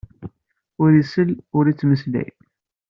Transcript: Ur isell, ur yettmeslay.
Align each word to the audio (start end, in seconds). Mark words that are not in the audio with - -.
Ur 0.83 0.91
isell, 1.01 1.31
ur 1.57 1.65
yettmeslay. 1.67 2.29